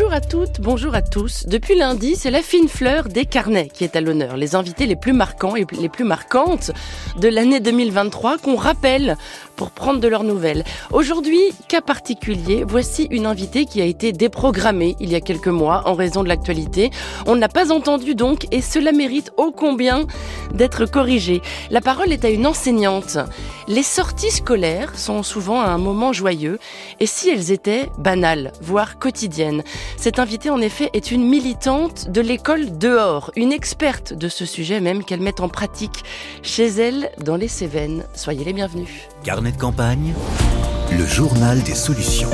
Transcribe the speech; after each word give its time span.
Bonjour 0.00 0.14
à 0.14 0.20
toutes, 0.22 0.60
bonjour 0.62 0.94
à 0.94 1.02
tous. 1.02 1.44
Depuis 1.46 1.74
lundi, 1.74 2.16
c'est 2.16 2.30
la 2.30 2.40
fine 2.40 2.68
fleur 2.68 3.08
des 3.08 3.26
carnets 3.26 3.68
qui 3.68 3.84
est 3.84 3.96
à 3.96 4.00
l'honneur. 4.00 4.38
Les 4.38 4.54
invités 4.54 4.86
les 4.86 4.96
plus 4.96 5.12
marquants 5.12 5.56
et 5.56 5.66
les 5.78 5.90
plus 5.90 6.04
marquantes 6.04 6.70
de 7.18 7.28
l'année 7.28 7.60
2023 7.60 8.38
qu'on 8.38 8.56
rappelle 8.56 9.18
pour 9.56 9.72
prendre 9.72 10.00
de 10.00 10.08
leurs 10.08 10.24
nouvelles. 10.24 10.64
Aujourd'hui, 10.90 11.38
cas 11.68 11.82
particulier, 11.82 12.64
voici 12.66 13.08
une 13.10 13.26
invitée 13.26 13.66
qui 13.66 13.82
a 13.82 13.84
été 13.84 14.12
déprogrammée 14.12 14.96
il 15.00 15.10
y 15.10 15.16
a 15.16 15.20
quelques 15.20 15.48
mois 15.48 15.82
en 15.84 15.92
raison 15.92 16.22
de 16.22 16.28
l'actualité. 16.28 16.90
On 17.26 17.34
ne 17.34 17.40
l'a 17.40 17.48
pas 17.48 17.70
entendu 17.70 18.14
donc 18.14 18.46
et 18.52 18.62
cela 18.62 18.92
mérite 18.92 19.32
ô 19.36 19.52
combien 19.52 20.06
d'être 20.54 20.86
corrigé. 20.86 21.42
La 21.70 21.82
parole 21.82 22.10
est 22.10 22.24
à 22.24 22.30
une 22.30 22.46
enseignante. 22.46 23.18
Les 23.70 23.84
sorties 23.84 24.32
scolaires 24.32 24.98
sont 24.98 25.22
souvent 25.22 25.60
un 25.60 25.78
moment 25.78 26.12
joyeux 26.12 26.58
et 26.98 27.06
si 27.06 27.30
elles 27.30 27.52
étaient 27.52 27.88
banales, 27.98 28.50
voire 28.60 28.98
quotidiennes? 28.98 29.62
Cette 29.96 30.18
invitée 30.18 30.50
en 30.50 30.60
effet 30.60 30.90
est 30.92 31.12
une 31.12 31.22
militante 31.22 32.10
de 32.10 32.20
l'école 32.20 32.78
dehors, 32.78 33.30
une 33.36 33.52
experte 33.52 34.12
de 34.12 34.28
ce 34.28 34.44
sujet 34.44 34.80
même 34.80 35.04
qu'elle 35.04 35.20
met 35.20 35.40
en 35.40 35.48
pratique 35.48 36.02
chez 36.42 36.66
elle 36.66 37.12
dans 37.18 37.36
les 37.36 37.46
Cévennes. 37.46 38.02
Soyez 38.12 38.44
les 38.44 38.52
bienvenus. 38.52 38.88
Carnet 39.22 39.52
de 39.52 39.56
campagne, 39.56 40.14
le 40.90 41.06
journal 41.06 41.62
des 41.62 41.76
solutions. 41.76 42.30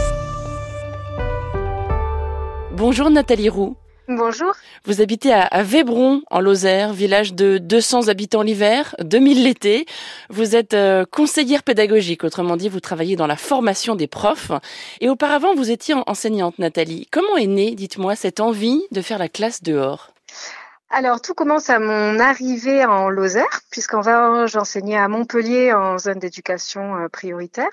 Bonjour 2.73 3.11
Nathalie 3.11 3.51
Roux. 3.51 3.77
Bonjour. 4.09 4.53
Vous 4.85 5.01
habitez 5.01 5.33
à, 5.33 5.65
Vébron, 5.65 6.23
en 6.31 6.39
Lozère, 6.39 6.93
village 6.93 7.35
de 7.35 7.59
200 7.59 8.07
habitants 8.07 8.43
l'hiver, 8.43 8.95
2000 9.01 9.43
l'été. 9.43 9.85
Vous 10.31 10.55
êtes 10.55 10.75
euh, 10.75 11.05
conseillère 11.11 11.65
pédagogique, 11.65 12.23
autrement 12.23 12.57
dit, 12.57 12.69
vous 12.69 12.79
travaillez 12.79 13.17
dans 13.17 13.27
la 13.27 13.35
formation 13.35 13.97
des 13.97 14.07
profs. 14.07 14.53
Et 15.01 15.09
auparavant, 15.09 15.57
vous 15.57 15.73
étiez 15.73 15.97
enseignante, 16.07 16.61
Nathalie. 16.61 17.09
Comment 17.11 17.37
est 17.37 17.49
née, 17.49 17.75
dites-moi, 17.75 18.15
cette 18.15 18.39
envie 18.39 18.81
de 18.93 19.03
faire 19.03 19.19
la 19.19 19.29
classe 19.29 19.65
dehors? 19.65 20.13
Alors, 20.97 21.21
tout 21.21 21.35
commence 21.35 21.69
à 21.69 21.79
mon 21.79 22.19
arrivée 22.19 22.87
en 22.87 23.11
Lozère, 23.11 23.61
puisqu'en 23.71 24.01
va 24.01 24.47
j'enseignais 24.47 24.97
à 24.97 25.09
Montpellier 25.09 25.75
en 25.75 25.99
zone 25.99 26.19
d'éducation 26.19 26.97
euh, 26.97 27.09
prioritaire. 27.11 27.69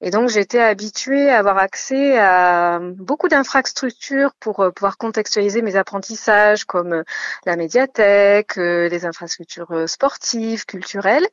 Et 0.00 0.10
donc, 0.10 0.28
j'étais 0.28 0.58
habituée 0.58 1.30
à 1.30 1.38
avoir 1.38 1.58
accès 1.58 2.18
à 2.18 2.80
beaucoup 2.80 3.28
d'infrastructures 3.28 4.32
pour 4.40 4.58
euh, 4.58 4.72
pouvoir 4.72 4.98
contextualiser 4.98 5.62
mes 5.62 5.76
apprentissages, 5.76 6.64
comme 6.64 6.94
euh, 6.94 7.02
la 7.46 7.54
médiathèque, 7.54 8.56
les 8.56 9.06
infrastructures 9.06 9.88
sportives, 9.88 10.66
culturelles. 10.66 11.28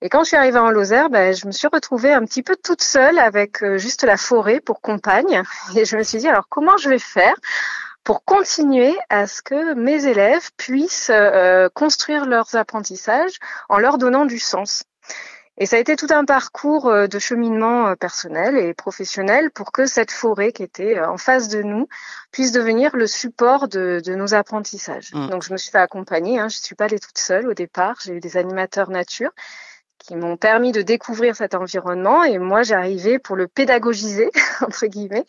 Et 0.00 0.08
quand 0.08 0.20
je 0.20 0.28
suis 0.28 0.36
arrivée 0.38 0.60
en 0.60 0.70
Lozère, 0.70 1.10
ben, 1.10 1.34
je 1.34 1.46
me 1.46 1.52
suis 1.52 1.68
retrouvée 1.70 2.14
un 2.14 2.24
petit 2.24 2.42
peu 2.42 2.56
toute 2.56 2.82
seule 2.82 3.18
avec 3.18 3.62
juste 3.76 4.02
la 4.02 4.16
forêt 4.16 4.60
pour 4.60 4.80
compagne. 4.80 5.42
Et 5.76 5.84
je 5.84 5.98
me 5.98 6.02
suis 6.02 6.16
dit, 6.16 6.28
alors 6.28 6.48
comment 6.48 6.78
je 6.78 6.88
vais 6.88 6.98
faire 6.98 7.34
pour 8.04 8.24
continuer 8.24 8.96
à 9.08 9.26
ce 9.26 9.42
que 9.42 9.74
mes 9.74 10.06
élèves 10.06 10.50
puissent 10.56 11.10
euh, 11.10 11.68
construire 11.74 12.26
leurs 12.26 12.54
apprentissages 12.56 13.38
en 13.68 13.78
leur 13.78 13.98
donnant 13.98 14.24
du 14.24 14.38
sens. 14.38 14.84
Et 15.58 15.66
ça 15.66 15.76
a 15.76 15.78
été 15.78 15.94
tout 15.94 16.06
un 16.08 16.24
parcours 16.24 16.88
euh, 16.88 17.06
de 17.06 17.18
cheminement 17.18 17.88
euh, 17.88 17.94
personnel 17.94 18.56
et 18.56 18.72
professionnel 18.72 19.50
pour 19.50 19.72
que 19.72 19.84
cette 19.84 20.10
forêt 20.10 20.52
qui 20.52 20.62
était 20.62 20.98
en 21.00 21.18
face 21.18 21.48
de 21.48 21.62
nous 21.62 21.86
puisse 22.32 22.52
devenir 22.52 22.96
le 22.96 23.06
support 23.06 23.68
de, 23.68 24.00
de 24.02 24.14
nos 24.14 24.32
apprentissages. 24.32 25.12
Mmh. 25.12 25.28
Donc 25.28 25.42
je 25.42 25.52
me 25.52 25.58
suis 25.58 25.70
fait 25.70 25.78
accompagner, 25.78 26.38
hein, 26.38 26.48
je 26.48 26.56
ne 26.56 26.62
suis 26.62 26.74
pas 26.74 26.86
allée 26.86 26.98
toute 26.98 27.18
seule 27.18 27.46
au 27.46 27.54
départ, 27.54 27.96
j'ai 28.02 28.14
eu 28.14 28.20
des 28.20 28.38
animateurs 28.38 28.88
nature 28.88 29.32
qui 30.00 30.16
m'ont 30.16 30.36
permis 30.36 30.72
de 30.72 30.82
découvrir 30.82 31.36
cet 31.36 31.54
environnement 31.54 32.24
et 32.24 32.38
moi 32.38 32.62
arrivé 32.72 33.18
pour 33.18 33.36
le 33.36 33.46
pédagogiser 33.46 34.30
entre 34.60 34.86
guillemets 34.86 35.24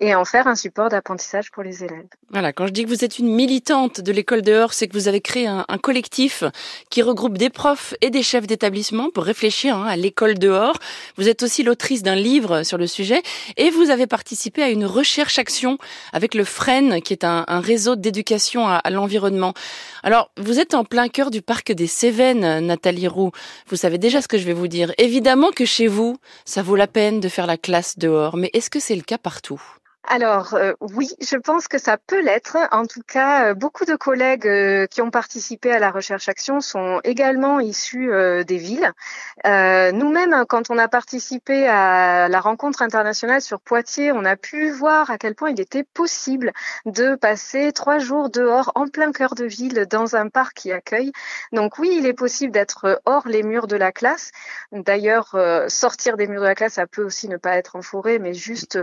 et 0.00 0.14
en 0.14 0.24
faire 0.24 0.46
un 0.46 0.54
support 0.54 0.88
d'apprentissage 0.88 1.50
pour 1.50 1.62
les 1.62 1.84
élèves. 1.84 2.06
Voilà, 2.30 2.52
quand 2.52 2.66
je 2.66 2.72
dis 2.72 2.84
que 2.84 2.88
vous 2.88 3.04
êtes 3.04 3.18
une 3.18 3.34
militante 3.34 4.00
de 4.00 4.12
l'école 4.12 4.42
dehors, 4.42 4.72
c'est 4.72 4.88
que 4.88 4.94
vous 4.94 5.08
avez 5.08 5.20
créé 5.20 5.46
un, 5.46 5.64
collectif 5.82 6.44
qui 6.90 7.02
regroupe 7.02 7.38
des 7.38 7.50
profs 7.50 7.94
et 8.00 8.10
des 8.10 8.22
chefs 8.22 8.46
d'établissement 8.46 9.10
pour 9.10 9.24
réfléchir 9.24 9.76
hein, 9.76 9.86
à 9.86 9.96
l'école 9.96 10.38
dehors. 10.38 10.76
Vous 11.16 11.28
êtes 11.28 11.42
aussi 11.42 11.62
l'autrice 11.62 12.02
d'un 12.02 12.14
livre 12.14 12.62
sur 12.62 12.78
le 12.78 12.86
sujet 12.86 13.22
et 13.56 13.70
vous 13.70 13.90
avez 13.90 14.06
participé 14.06 14.62
à 14.62 14.68
une 14.68 14.84
recherche-action 14.84 15.78
avec 16.12 16.34
le 16.34 16.44
FREN 16.44 17.00
qui 17.02 17.12
est 17.12 17.24
un, 17.24 17.44
un 17.48 17.60
réseau 17.60 17.96
d'éducation 17.96 18.66
à, 18.68 18.76
à 18.76 18.90
l'environnement. 18.90 19.54
Alors, 20.02 20.30
vous 20.36 20.60
êtes 20.60 20.74
en 20.74 20.84
plein 20.84 21.08
cœur 21.08 21.30
du 21.30 21.42
parc 21.42 21.72
des 21.72 21.86
Cévennes, 21.86 22.66
Nathalie 22.66 23.08
Roux. 23.08 23.32
Vous 23.68 23.76
savez 23.76 23.98
déjà 23.98 24.09
ce 24.10 24.28
que 24.28 24.38
je 24.38 24.44
vais 24.44 24.52
vous 24.52 24.68
dire. 24.68 24.92
Évidemment 24.98 25.50
que 25.52 25.64
chez 25.64 25.86
vous, 25.86 26.16
ça 26.44 26.62
vaut 26.62 26.76
la 26.76 26.88
peine 26.88 27.20
de 27.20 27.28
faire 27.28 27.46
la 27.46 27.56
classe 27.56 27.98
dehors, 27.98 28.36
mais 28.36 28.50
est-ce 28.52 28.70
que 28.70 28.80
c'est 28.80 28.96
le 28.96 29.02
cas 29.02 29.18
partout? 29.18 29.62
Alors 30.04 30.54
euh, 30.54 30.72
oui, 30.80 31.10
je 31.20 31.36
pense 31.36 31.68
que 31.68 31.78
ça 31.78 31.98
peut 31.98 32.22
l'être. 32.22 32.56
En 32.72 32.86
tout 32.86 33.02
cas, 33.06 33.50
euh, 33.50 33.54
beaucoup 33.54 33.84
de 33.84 33.96
collègues 33.96 34.46
euh, 34.46 34.86
qui 34.86 35.02
ont 35.02 35.10
participé 35.10 35.72
à 35.72 35.78
la 35.78 35.90
recherche 35.90 36.28
action 36.28 36.60
sont 36.60 37.00
également 37.04 37.60
issus 37.60 38.10
des 38.44 38.56
villes. 38.56 38.92
Nous-mêmes, 39.44 40.32
hein, 40.32 40.44
quand 40.48 40.70
on 40.70 40.78
a 40.78 40.88
participé 40.88 41.68
à 41.68 42.28
la 42.28 42.40
rencontre 42.40 42.82
internationale 42.82 43.42
sur 43.42 43.60
Poitiers, 43.60 44.12
on 44.12 44.24
a 44.24 44.36
pu 44.36 44.70
voir 44.70 45.10
à 45.10 45.18
quel 45.18 45.34
point 45.34 45.50
il 45.50 45.60
était 45.60 45.84
possible 45.84 46.52
de 46.86 47.14
passer 47.14 47.72
trois 47.72 47.98
jours 47.98 48.30
dehors 48.30 48.72
en 48.74 48.88
plein 48.88 49.12
cœur 49.12 49.34
de 49.34 49.44
ville 49.44 49.86
dans 49.90 50.16
un 50.16 50.28
parc 50.28 50.56
qui 50.56 50.72
accueille. 50.72 51.12
Donc 51.52 51.78
oui, 51.78 51.94
il 51.98 52.06
est 52.06 52.14
possible 52.14 52.52
d'être 52.52 53.00
hors 53.04 53.28
les 53.28 53.42
murs 53.42 53.66
de 53.66 53.76
la 53.76 53.92
classe. 53.92 54.30
D'ailleurs, 54.72 55.36
sortir 55.68 56.16
des 56.16 56.26
murs 56.26 56.42
de 56.42 56.46
la 56.46 56.54
classe, 56.54 56.74
ça 56.74 56.86
peut 56.86 57.04
aussi 57.04 57.28
ne 57.28 57.36
pas 57.36 57.56
être 57.56 57.76
en 57.76 57.82
forêt, 57.82 58.18
mais 58.18 58.34
juste 58.34 58.78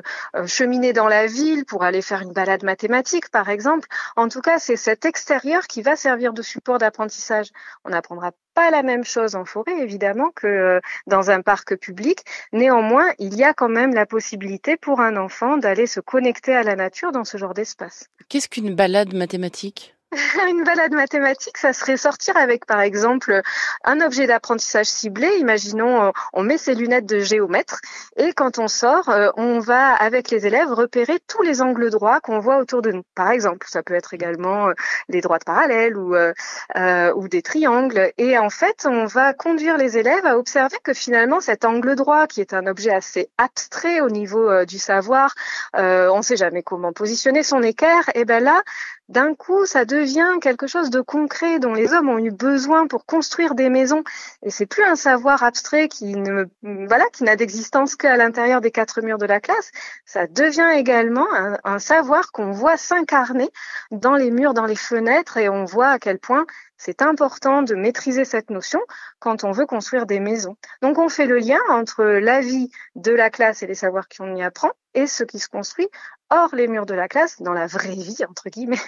cheminer 0.46 0.94
dans 0.94 1.07
la 1.08 1.28
ville 1.28 1.66
pour 1.66 1.84
aller 1.84 2.02
faire 2.02 2.22
une 2.22 2.34
balade 2.34 2.64
mathématique, 2.64 3.30
par 3.30 3.50
exemple. 3.50 3.88
En 4.16 4.28
tout 4.30 4.42
cas, 4.42 4.60
c'est 4.60 4.76
cet 4.76 5.06
extérieur 5.06 5.68
qui 5.68 5.82
va 5.82 5.96
servir 5.96 6.34
de 6.34 6.42
support 6.42 6.78
d'apprentissage. 6.78 7.48
On 7.86 7.90
n'apprendra 7.90 8.32
pas 8.54 8.72
la 8.72 8.84
même 8.84 9.04
chose 9.04 9.36
en 9.36 9.46
forêt, 9.46 9.80
évidemment, 9.80 10.32
que 10.32 10.48
euh, 10.48 10.80
dans 11.06 11.30
un 11.30 11.42
parc 11.42 11.76
public. 11.76 12.24
Néanmoins, 12.54 13.12
il 13.20 13.36
y 13.36 13.44
a 13.44 13.54
quand 13.54 13.70
même 13.70 13.94
la 13.94 14.06
possibilité 14.06 14.78
pour 14.78 15.02
un 15.02 15.18
enfant 15.18 15.58
d'aller 15.58 15.88
se 15.88 16.00
connecter 16.00 16.56
à 16.56 16.64
la 16.64 16.76
nature 16.76 17.12
dans 17.12 17.24
ce 17.24 17.38
genre 17.38 17.54
d'espace. 17.54 18.08
Qu'est-ce 18.30 18.50
qu'une 18.50 18.76
balade 18.76 19.14
mathématique? 19.14 19.97
Une 20.50 20.64
balade 20.64 20.94
mathématique, 20.94 21.58
ça 21.58 21.74
serait 21.74 21.98
sortir 21.98 22.38
avec, 22.38 22.66
par 22.66 22.80
exemple, 22.80 23.42
un 23.84 24.00
objet 24.00 24.26
d'apprentissage 24.26 24.86
ciblé. 24.86 25.28
Imaginons, 25.40 26.02
euh, 26.02 26.12
on 26.32 26.44
met 26.44 26.58
ses 26.58 26.76
lunettes 26.76 27.06
de 27.06 27.20
géomètre 27.20 27.82
et 28.16 28.32
quand 28.32 28.58
on 28.58 28.70
sort, 28.70 29.10
euh, 29.10 29.30
on 29.36 29.60
va, 29.60 29.94
avec 29.94 30.32
les 30.32 30.48
élèves, 30.48 30.72
repérer 30.72 31.20
tous 31.28 31.42
les 31.42 31.62
angles 31.62 31.90
droits 31.90 32.22
qu'on 32.22 32.40
voit 32.40 32.58
autour 32.58 32.82
de 32.82 32.92
nous. 32.92 33.04
Par 33.16 33.32
exemple, 33.32 33.68
ça 33.70 33.84
peut 33.84 33.96
être 33.96 34.14
également 34.14 34.70
les 35.10 35.20
euh, 35.20 35.22
droites 35.22 35.44
parallèles 35.44 35.98
ou, 35.98 36.16
euh, 36.16 37.14
ou 37.16 37.28
des 37.28 37.42
triangles. 37.42 38.14
Et 38.18 38.38
en 38.38 38.50
fait, 38.50 38.88
on 38.90 39.08
va 39.08 39.34
conduire 39.34 39.76
les 39.76 39.98
élèves 39.98 40.26
à 40.26 40.38
observer 40.38 40.78
que 40.84 40.94
finalement, 40.94 41.42
cet 41.42 41.66
angle 41.66 41.96
droit, 41.96 42.28
qui 42.28 42.40
est 42.40 42.54
un 42.54 42.66
objet 42.66 42.94
assez 42.94 43.30
abstrait 43.38 44.00
au 44.00 44.10
niveau 44.10 44.66
du 44.66 44.80
savoir, 44.80 45.34
on 45.74 46.18
ne 46.18 46.22
sait 46.22 46.38
jamais 46.38 46.64
comment 46.64 46.94
positionner 46.94 47.44
son 47.44 47.62
équerre, 47.62 48.10
et 48.16 48.26
ben 48.26 48.44
là, 48.44 48.62
d'un 49.10 49.36
coup, 49.36 49.66
ça 49.66 49.86
devient 49.86 50.38
quelque 50.42 50.68
chose 50.68 50.90
de 50.90 51.02
concret 51.02 51.60
dont 51.60 51.74
les 51.74 51.94
hommes 51.94 52.10
ont 52.10 52.18
eu 52.18 52.32
besoin 52.32 52.88
pour 52.88 53.06
construire 53.06 53.56
des 53.56 53.70
maisons. 53.70 54.04
Et 54.44 54.50
c'est 54.50 54.66
plus 54.66 54.84
un 54.84 54.96
savoir 54.96 55.44
abstrait 55.44 55.88
qui 55.88 56.16
ne, 56.16 56.46
voilà, 56.62 57.06
qui 57.14 57.24
n'a 57.24 57.36
d'existence 57.36 57.96
qu'à 57.96 58.18
l'intérieur 58.18 58.62
des 58.62 58.72
quatre 58.72 59.02
murs 59.02 59.18
de 59.18 59.26
la 59.26 59.40
classe. 59.40 59.72
Ça 60.06 60.28
devient 60.28 60.72
également 60.76 61.28
un, 61.34 61.58
un 61.64 61.80
savoir 61.80 62.32
qu'on 62.32 62.52
voit 62.52 62.78
s'incarner 62.78 63.50
dans 63.92 64.16
les 64.16 64.32
murs, 64.32 64.54
dans 64.54 64.66
les 64.66 64.76
fenêtres, 64.76 65.38
et 65.38 65.50
on 65.50 65.64
voit 65.64 65.90
à 65.90 66.00
quel 66.00 66.20
point 66.20 66.46
c'est 66.78 67.02
important 67.02 67.64
de 67.64 67.76
maîtriser 67.76 68.24
cette 68.24 68.50
notion 68.50 68.80
quand 69.20 69.44
on 69.44 69.52
veut 69.52 69.66
construire 69.66 70.06
des 70.06 70.20
maisons. 70.20 70.58
Donc 70.82 71.00
on 71.00 71.10
fait 71.10 71.26
le 71.26 71.40
lien 71.40 71.60
entre 71.70 72.04
la 72.04 72.40
vie 72.40 72.70
de 72.96 73.12
la 73.12 73.30
classe 73.30 73.64
et 73.64 73.68
les 73.68 73.76
savoirs 73.76 74.08
qu'on 74.08 74.36
y 74.36 74.44
apprend 74.44 74.72
et 74.94 75.08
ce 75.08 75.24
qui 75.24 75.40
se 75.40 75.50
construit 75.50 75.90
hors 76.30 76.54
les 76.56 76.68
murs 76.68 76.86
de 76.86 76.94
la 76.94 77.08
classe, 77.08 77.42
dans 77.42 77.54
la 77.54 77.68
vraie 77.68 77.96
vie, 77.96 78.18
entre 78.30 78.50
guillemets. 78.50 78.82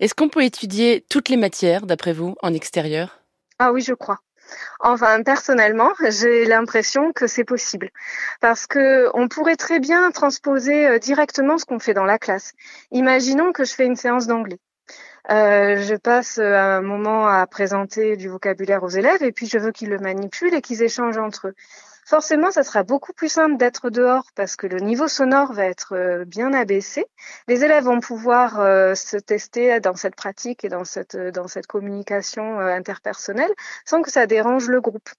Est-ce 0.00 0.14
qu'on 0.14 0.28
peut 0.28 0.44
étudier 0.44 1.04
toutes 1.08 1.28
les 1.28 1.36
matières, 1.36 1.86
d'après 1.86 2.12
vous, 2.12 2.34
en 2.42 2.54
extérieur? 2.54 3.20
Ah 3.58 3.72
oui, 3.72 3.80
je 3.80 3.94
crois. 3.94 4.18
Enfin, 4.80 5.22
personnellement, 5.22 5.92
j'ai 6.08 6.44
l'impression 6.44 7.12
que 7.12 7.26
c'est 7.26 7.44
possible 7.44 7.90
parce 8.40 8.66
que 8.66 9.10
on 9.14 9.28
pourrait 9.28 9.56
très 9.56 9.80
bien 9.80 10.10
transposer 10.10 10.86
euh, 10.86 10.98
directement 10.98 11.58
ce 11.58 11.64
qu'on 11.64 11.78
fait 11.78 11.94
dans 11.94 12.04
la 12.04 12.18
classe. 12.18 12.52
Imaginons 12.90 13.52
que 13.52 13.64
je 13.64 13.74
fais 13.74 13.84
une 13.84 13.96
séance 13.96 14.26
d'anglais. 14.26 14.58
Euh, 15.30 15.82
je 15.82 15.94
passe 15.94 16.38
un 16.38 16.80
moment 16.80 17.26
à 17.26 17.46
présenter 17.46 18.16
du 18.16 18.28
vocabulaire 18.28 18.82
aux 18.82 18.88
élèves 18.88 19.22
et 19.22 19.32
puis 19.32 19.46
je 19.46 19.58
veux 19.58 19.72
qu'ils 19.72 19.90
le 19.90 19.98
manipulent 19.98 20.54
et 20.54 20.62
qu'ils 20.62 20.82
échangent 20.82 21.18
entre 21.18 21.48
eux. 21.48 21.54
Forcément, 22.08 22.50
ça 22.50 22.62
sera 22.62 22.84
beaucoup 22.84 23.12
plus 23.12 23.28
simple 23.28 23.58
d'être 23.58 23.90
dehors 23.90 24.24
parce 24.34 24.56
que 24.56 24.66
le 24.66 24.78
niveau 24.80 25.08
sonore 25.08 25.52
va 25.52 25.66
être 25.66 25.94
euh, 25.94 26.24
bien 26.24 26.54
abaissé. 26.54 27.04
Les 27.48 27.64
élèves 27.64 27.84
vont 27.84 28.00
pouvoir 28.00 28.60
euh, 28.60 28.94
se 28.94 29.18
tester 29.18 29.78
dans 29.80 29.94
cette 29.94 30.16
pratique 30.16 30.64
et 30.64 30.70
dans 30.70 30.84
cette, 30.84 31.16
euh, 31.16 31.30
dans 31.30 31.48
cette 31.48 31.66
communication 31.66 32.60
interpersonnelle 32.60 33.50
sans 33.84 34.00
que 34.00 34.10
ça 34.10 34.26
dérange 34.26 34.68
le 34.68 34.80
groupe. 34.80 35.10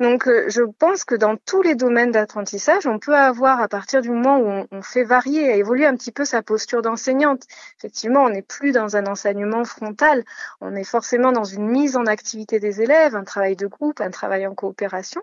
Donc, 0.00 0.26
je 0.26 0.62
pense 0.78 1.04
que 1.04 1.14
dans 1.14 1.36
tous 1.36 1.60
les 1.60 1.74
domaines 1.74 2.12
d'apprentissage, 2.12 2.86
on 2.86 2.98
peut 2.98 3.14
avoir, 3.14 3.60
à 3.60 3.68
partir 3.68 4.00
du 4.00 4.10
moment 4.10 4.38
où 4.38 4.66
on, 4.70 4.82
fait 4.82 5.04
varier 5.04 5.54
et 5.54 5.58
évoluer 5.58 5.86
un 5.86 5.96
petit 5.96 6.12
peu 6.12 6.24
sa 6.24 6.40
posture 6.42 6.80
d'enseignante, 6.80 7.42
effectivement, 7.78 8.24
on 8.24 8.30
n'est 8.30 8.42
plus 8.42 8.72
dans 8.72 8.96
un 8.96 9.06
enseignement 9.06 9.64
frontal, 9.64 10.24
on 10.60 10.74
est 10.74 10.84
forcément 10.84 11.32
dans 11.32 11.44
une 11.44 11.68
mise 11.68 11.96
en 11.96 12.06
activité 12.06 12.58
des 12.58 12.80
élèves, 12.80 13.14
un 13.16 13.24
travail 13.24 13.56
de 13.56 13.66
groupe, 13.66 14.00
un 14.00 14.10
travail 14.10 14.46
en 14.46 14.54
coopération. 14.54 15.22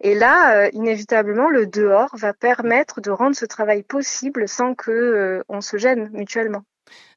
Et 0.00 0.14
là, 0.14 0.61
euh, 0.62 0.68
inévitablement, 0.72 1.50
le 1.50 1.66
dehors 1.66 2.10
va 2.14 2.32
permettre 2.32 3.00
de 3.00 3.10
rendre 3.10 3.36
ce 3.36 3.44
travail 3.44 3.82
possible 3.82 4.48
sans 4.48 4.74
que 4.74 4.90
euh, 4.90 5.42
on 5.48 5.60
se 5.60 5.76
gêne 5.76 6.10
mutuellement. 6.12 6.62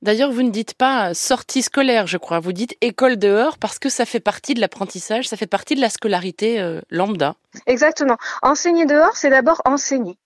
D'ailleurs, 0.02 0.32
vous 0.32 0.44
ne 0.44 0.52
dites 0.52 0.74
pas 0.74 1.14
sortie 1.14 1.62
scolaire, 1.62 2.08
je 2.08 2.18
crois. 2.18 2.40
Vous 2.40 2.54
dites 2.54 2.76
école 2.82 3.18
dehors 3.18 3.58
parce 3.58 3.80
que 3.80 3.90
ça 3.90 4.06
fait 4.06 4.20
partie 4.20 4.54
de 4.54 4.62
l'apprentissage, 4.62 5.28
ça 5.28 5.38
fait 5.38 5.48
partie 5.48 5.76
de 5.76 5.82
la 5.82 5.90
scolarité 5.90 6.62
euh, 6.62 6.82
lambda. 6.90 7.36
Exactement. 7.66 8.18
Enseigner 8.42 8.86
dehors, 8.86 9.16
c'est 9.16 9.30
d'abord 9.30 9.62
enseigner. 9.66 10.18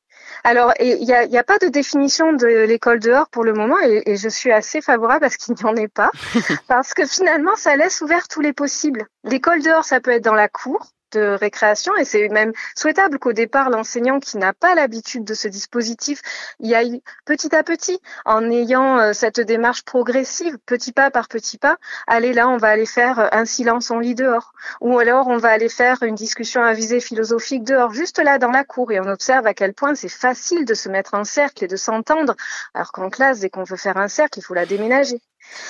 Alors, 0.43 0.73
il 0.79 1.03
n'y 1.03 1.13
a, 1.13 1.39
a, 1.39 1.43
pas 1.43 1.57
de 1.57 1.67
définition 1.67 2.31
de 2.33 2.47
l'école 2.47 2.99
dehors 2.99 3.27
pour 3.29 3.43
le 3.43 3.53
moment, 3.53 3.75
et, 3.81 4.03
et 4.05 4.15
je 4.15 4.29
suis 4.29 4.51
assez 4.51 4.79
favorable 4.79 5.25
à 5.25 5.29
ce 5.29 5.37
qu'il 5.37 5.53
n'y 5.53 5.63
en 5.63 5.75
ait 5.75 5.89
pas, 5.89 6.11
parce 6.67 6.93
que 6.93 7.05
finalement, 7.05 7.55
ça 7.55 7.75
laisse 7.75 8.01
ouvert 8.01 8.27
tous 8.27 8.39
les 8.39 8.53
possibles. 8.53 9.05
L'école 9.23 9.61
dehors, 9.61 9.83
ça 9.83 9.99
peut 9.99 10.11
être 10.11 10.23
dans 10.23 10.35
la 10.35 10.47
cour, 10.47 10.91
de 11.11 11.37
récréation 11.39 11.95
et 11.95 12.05
c'est 12.05 12.27
même 12.29 12.51
souhaitable 12.75 13.19
qu'au 13.19 13.33
départ 13.33 13.69
l'enseignant 13.69 14.19
qui 14.19 14.37
n'a 14.37 14.53
pas 14.53 14.75
l'habitude 14.75 15.23
de 15.23 15.33
ce 15.33 15.47
dispositif 15.47 16.21
y 16.59 16.75
aille 16.75 17.01
petit 17.25 17.55
à 17.55 17.63
petit 17.63 18.01
en 18.25 18.49
ayant 18.51 18.99
euh, 18.99 19.13
cette 19.13 19.39
démarche 19.39 19.83
progressive 19.83 20.57
petit 20.65 20.91
pas 20.91 21.11
par 21.11 21.27
petit 21.27 21.57
pas 21.57 21.77
allez 22.07 22.33
là 22.33 22.49
on 22.49 22.57
va 22.57 22.69
aller 22.69 22.85
faire 22.85 23.19
euh, 23.19 23.27
un 23.31 23.45
silence 23.45 23.91
en 23.91 23.99
lit 23.99 24.15
dehors. 24.15 24.53
Ou 24.81 24.99
alors 24.99 25.27
on 25.27 25.37
va 25.37 25.49
aller 25.49 25.69
faire 25.69 26.03
une 26.03 26.15
discussion 26.15 26.61
à 26.61 26.73
visée 26.73 26.99
philosophique 26.99 27.63
dehors 27.63 27.93
juste 27.93 28.19
là 28.19 28.37
dans 28.37 28.51
la 28.51 28.63
cour. 28.63 28.91
Et 28.91 28.99
on 28.99 29.07
observe 29.07 29.45
à 29.47 29.53
quel 29.53 29.73
point 29.73 29.95
c'est 29.95 30.09
facile 30.09 30.65
de 30.65 30.73
se 30.73 30.89
mettre 30.89 31.13
en 31.13 31.23
cercle 31.23 31.63
et 31.63 31.67
de 31.67 31.75
s'entendre. 31.75 32.35
Alors 32.73 32.91
qu'en 32.91 33.09
classe 33.09 33.39
dès 33.39 33.49
qu'on 33.49 33.63
veut 33.63 33.77
faire 33.77 33.97
un 33.97 34.07
cercle 34.07 34.39
il 34.39 34.41
faut 34.41 34.53
la 34.53 34.65
déménager 34.65 35.21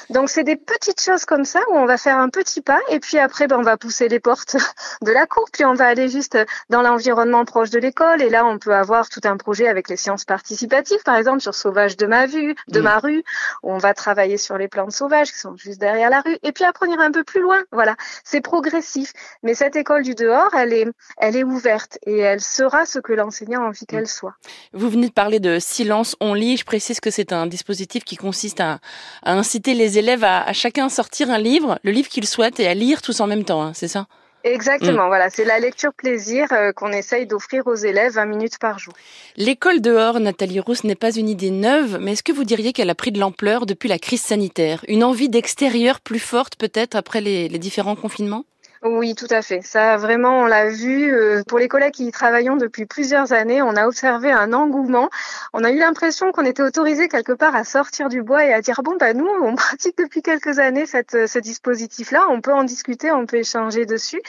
donc 0.10 0.30
c'est 0.30 0.44
des 0.44 0.56
petites 0.56 1.02
choses 1.02 1.26
comme 1.26 1.46
ça 1.46 1.60
où 1.72 1.76
on 1.76 1.86
va 1.86 1.98
faire 1.98 2.18
un 2.18 2.30
petit 2.30 2.62
pas 2.62 2.80
et 2.90 3.00
puis 3.00 3.18
après 3.18 3.48
ben, 3.48 3.58
on 3.60 3.62
va 3.64 3.78
pousser 3.78 4.08
les 4.08 4.20
portes 4.20 4.58
de 5.02 5.12
la 5.12 5.26
cour, 5.26 5.46
puis 5.52 5.66
on 5.66 5.74
va 5.74 5.86
aller 5.86 6.10
juste 6.10 6.38
dans 6.70 6.82
l'environnement 6.82 7.46
proche 7.46 7.70
de 7.70 7.80
l'école. 7.80 8.22
Et 8.22 8.30
là 8.30 8.46
on 8.46 8.58
peut 8.58 8.74
avoir 8.74 9.10
tout 9.10 9.22
un 9.24 9.38
projet 9.38 9.68
avec 9.68 9.90
les 9.90 9.98
sciences 9.98 10.26
participatives. 10.26 11.02
Par 11.04 11.16
exemple 11.16 11.42
sur 11.42 11.56
sauvage 11.56 11.98
de 11.98 12.06
ma 12.06 12.26
vue, 12.26 12.56
de 12.68 12.82
ma 12.82 13.00
rue, 13.00 13.24
où 13.64 13.72
on 13.72 13.78
va 13.78 13.94
travailler 13.94 14.38
sur 14.38 14.58
les 14.58 14.68
plantes 14.68 14.92
sauvages 14.92 15.32
qui 15.32 15.40
sont 15.40 15.56
juste 15.56 15.80
derrière 15.80 16.10
la 16.10 16.22
rue. 16.22 16.38
Et 16.44 16.52
puis 16.52 16.64
après 16.64 16.88
on 16.88 16.92
ira 16.92 17.04
un 17.04 17.12
peu 17.12 17.24
plus 17.24 17.42
loin. 17.42 17.64
Voilà, 17.72 17.96
c'est 18.24 18.42
progressif. 18.42 19.14
Mais 19.44 19.54
cette 19.54 19.76
école 19.76 20.04
du 20.04 20.16
dehors, 20.16 20.54
elle 20.56 20.74
est 20.74 20.88
elle 21.18 21.36
est 21.36 21.44
ouverte 21.44 21.98
et 22.06 22.18
elle 22.18 22.42
sera 22.42 22.86
ce 22.86 23.00
que 23.00 23.14
l'enseignant 23.14 23.64
a 23.64 23.68
envie 23.68 23.86
qu'elle 23.86 24.08
soit. 24.08 24.34
Vous 24.74 24.90
venez 24.90 25.08
de 25.08 25.14
parler 25.14 25.40
de 25.40 25.60
silence 25.60 26.16
on 26.20 26.34
lit, 26.34 26.58
je 26.58 26.66
précise 26.66 27.00
que 27.00 27.12
c'est 27.12 27.34
un 27.34 27.48
dispositif 27.48 28.04
qui 28.04 28.16
consiste 28.16 28.60
à, 28.60 28.80
à 29.24 29.34
inciter 29.34 29.69
les 29.74 29.98
élèves 29.98 30.24
à, 30.24 30.52
chacun 30.54 30.90
sortir 30.90 31.30
un 31.30 31.38
livre, 31.38 31.80
le 31.84 31.92
livre 31.92 32.10
qu'ils 32.10 32.28
souhaitent, 32.28 32.60
et 32.60 32.68
à 32.68 32.74
lire 32.74 33.02
tous 33.02 33.20
en 33.20 33.28
même 33.28 33.44
temps, 33.44 33.62
hein, 33.62 33.72
c'est 33.74 33.88
ça? 33.88 34.08
Exactement, 34.46 35.06
mm. 35.06 35.08
voilà, 35.08 35.30
c'est 35.30 35.44
la 35.44 35.60
lecture 35.60 35.94
plaisir 35.94 36.48
euh, 36.52 36.72
qu'on 36.72 36.92
essaye 36.92 37.28
d'offrir 37.28 37.68
aux 37.68 37.76
élèves 37.76 38.14
20 38.14 38.26
minutes 38.26 38.58
par 38.60 38.80
jour. 38.80 38.94
L'école 39.36 39.82
dehors, 39.82 40.20
Nathalie 40.20 40.60
Rousse, 40.60 40.86
n'est 40.86 40.96
pas 40.96 41.12
une 41.12 41.28
idée 41.28 41.52
neuve, 41.52 41.98
mais 42.00 42.14
est-ce 42.14 42.24
que 42.24 42.32
vous 42.32 42.46
diriez 42.46 42.72
qu'elle 42.72 42.90
a 42.90 42.96
pris 42.96 43.12
de 43.12 43.20
l'ampleur 43.20 43.66
depuis 43.66 43.90
la 43.90 44.00
crise 44.00 44.22
sanitaire? 44.22 44.86
Une 44.88 45.04
envie 45.04 45.30
d'extérieur 45.30 46.00
plus 46.00 46.20
forte 46.20 46.56
peut-être 46.56 46.96
après 46.96 47.20
les 47.20 47.50
différents 47.50 47.98
confinements? 47.98 48.46
Oui, 48.82 49.14
tout 49.14 49.28
à 49.30 49.42
fait. 49.42 49.62
Ça, 49.62 49.98
vraiment, 49.98 50.40
on 50.40 50.46
l'a 50.46 50.70
vu. 50.70 51.14
Euh, 51.14 51.44
pour 51.46 51.60
les 51.60 51.68
collègues 51.68 51.92
qui 51.92 52.08
y 52.08 52.12
travaillons 52.12 52.56
depuis 52.56 52.86
plusieurs 52.86 53.34
années, 53.34 53.62
on 53.62 53.76
a 53.76 53.86
observé 53.86 54.32
un 54.32 54.54
engouement. 54.54 55.10
On 55.52 55.66
a 55.66 55.72
eu 55.72 55.80
l'impression 55.80 56.32
qu'on 56.32 56.46
était 56.46 56.64
autorisé 56.64 57.10
quelque 57.10 57.34
part 57.34 57.58
à 57.58 57.66
sortir 57.66 58.08
du 58.08 58.24
bois 58.24 58.46
et 58.46 58.54
à 58.54 58.62
dire 58.62 58.82
bon, 58.82 58.96
bah 58.98 59.14
nous, 59.14 59.28
on 59.28 59.56
pratique 59.58 59.98
depuis 59.98 60.22
quelques 60.22 60.60
années 60.60 60.86
cette, 60.86 61.28
ce 61.28 61.40
dispositif-là. 61.40 62.28
On 62.30 62.40
peut 62.40 62.54
en 62.54 62.64
discuter, 62.64 63.12
on 63.12 63.26
peut 63.26 63.38
échanger 63.38 63.86
dessus, 63.86 64.22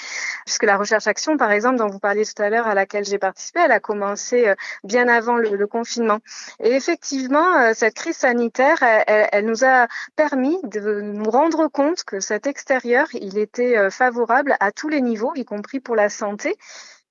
puisque 0.45 0.65
la 0.65 0.77
recherche-action, 0.77 1.37
par 1.37 1.53
exemple, 1.53 1.77
dont 1.77 1.89
vous 1.89 2.01
parliez 2.01 2.25
tout 2.25 2.43
à 2.43 2.51
l'heure, 2.51 2.67
à 2.67 2.75
laquelle 2.75 3.05
j'ai 3.05 3.19
participé, 3.19 3.61
elle 3.65 3.73
a 3.73 3.81
commencé 3.81 4.49
euh, 4.49 4.55
bien 4.83 5.07
avant 5.07 5.37
le, 5.37 5.67
confinement. 5.69 6.19
Et 6.59 6.75
effectivement, 6.75 7.55
euh, 7.57 7.73
cette 7.75 7.95
crise 7.95 8.17
sanitaire, 8.17 8.83
elle, 8.83 9.29
elle 9.31 9.45
nous 9.45 9.65
a 9.65 9.87
permis 10.17 10.59
de 10.65 11.01
nous 11.03 11.31
rendre 11.31 11.69
compte 11.69 12.03
que 12.03 12.19
cet 12.19 12.49
extérieur, 12.49 13.07
il 13.13 13.39
était 13.39 13.91
favorable 13.91 14.40
à 14.61 14.73
tous 14.73 14.89
les 14.89 15.01
niveaux, 15.01 15.33
y 15.35 15.45
compris 15.45 15.81
pour 15.81 15.97
la 15.97 16.09
santé. 16.09 16.57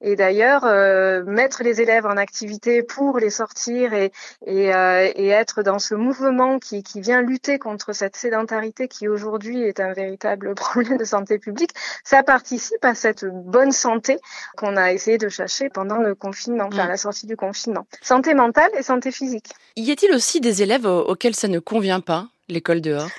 Et 0.02 0.16
d'ailleurs, 0.16 0.64
euh, 0.64 1.24
mettre 1.26 1.62
les 1.62 1.82
élèves 1.82 2.06
en 2.06 2.16
activité 2.16 2.84
pour 2.84 3.20
les 3.20 3.30
sortir 3.30 3.94
et, 3.94 4.14
et, 4.46 4.74
euh, 4.74 5.12
et 5.14 5.28
être 5.28 5.62
dans 5.62 5.80
ce 5.80 5.94
mouvement 5.94 6.58
qui, 6.58 6.84
qui, 6.84 7.02
vient 7.02 7.22
lutter 7.22 7.60
contre 7.60 7.92
cette 7.92 8.16
sédentarité 8.16 8.88
qui 8.88 9.10
aujourd'hui 9.10 9.62
est 9.62 9.82
un 9.82 9.92
véritable 9.92 10.56
problème 10.56 10.98
de 10.98 11.04
santé 11.04 11.38
publique, 11.38 11.72
ça 12.06 12.24
participe 12.24 12.84
à 12.84 12.96
cette 12.96 13.26
bonne 13.26 13.74
santé 13.74 14.20
qu'on 14.56 14.78
a 14.78 14.94
essayé 14.94 15.18
de 15.18 15.28
chercher 15.28 15.70
pendant 15.70 15.98
le 15.98 16.16
confinement, 16.16 16.68
enfin 16.72 16.86
mm. 16.86 16.90
la 16.90 16.98
sortie 16.98 17.28
du 17.28 17.36
confinement. 17.36 17.86
Santé 18.02 18.34
mentale 18.34 18.72
et 18.78 18.84
santé 18.84 19.12
physique. 19.12 19.50
Y 19.76 19.92
a-t-il 19.92 20.14
aussi 20.14 20.40
des 20.40 20.64
élèves 20.64 20.86
auxquels 20.86 21.36
ça 21.36 21.50
ne 21.50 21.60
convient 21.60 22.00
pas, 22.00 22.28
l'école 22.48 22.80
dehors? 22.80 23.10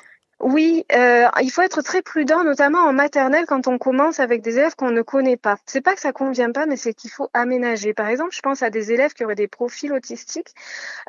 Oui, 0.41 0.87
euh, 0.93 1.27
il 1.43 1.51
faut 1.51 1.61
être 1.61 1.83
très 1.83 2.01
prudent, 2.01 2.45
notamment 2.45 2.81
en 2.81 2.95
maternelle 2.95 3.45
quand 3.47 3.69
on 3.69 3.77
commence 3.77 4.21
avec 4.21 4.41
des 4.41 4.57
élèves 4.57 4.75
qu'on 4.75 4.91
ne 4.91 5.03
connaît 5.03 5.37
pas. 5.37 5.59
C'est 5.67 5.83
pas 5.83 5.95
que 5.95 6.01
ça 6.01 6.13
convient 6.13 6.51
pas, 6.51 6.65
mais 6.65 6.77
c'est 6.77 6.95
qu'il 6.95 7.11
faut 7.11 7.29
aménager. 7.35 7.93
Par 7.93 8.09
exemple, 8.09 8.35
je 8.35 8.41
pense 8.41 8.63
à 8.63 8.71
des 8.71 8.91
élèves 8.91 9.13
qui 9.13 9.23
auraient 9.23 9.35
des 9.35 9.49
profils 9.49 9.93
autistiques. 9.93 10.55